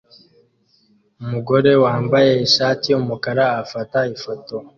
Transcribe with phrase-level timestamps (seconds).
[1.21, 4.55] Umugore wambaye ishati yumukara afata ifoto